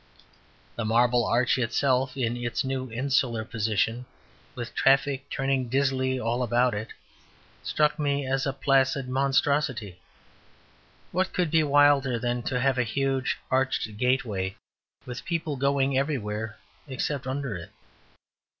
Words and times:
The 0.77 0.83
Marble 0.83 1.27
Arch 1.27 1.59
itself, 1.59 2.17
in 2.17 2.35
its 2.35 2.63
new 2.63 2.91
insular 2.91 3.45
position, 3.45 4.07
with 4.55 4.73
traffic 4.73 5.29
turning 5.29 5.69
dizzily 5.69 6.19
all 6.19 6.41
about 6.41 6.73
it, 6.73 6.87
struck 7.61 7.99
me 7.99 8.25
as 8.25 8.47
a 8.47 8.51
placid 8.53 9.07
monstrosity. 9.07 10.01
What 11.11 11.33
could 11.33 11.51
be 11.51 11.61
wilder 11.63 12.17
than 12.17 12.41
to 12.49 12.59
have 12.59 12.79
a 12.79 12.83
huge 12.83 13.37
arched 13.51 13.95
gateway, 13.97 14.55
with 15.05 15.23
people 15.23 15.55
going 15.55 15.95
everywhere 15.95 16.57
except 16.87 17.27
under 17.27 17.55
it? 17.55 17.69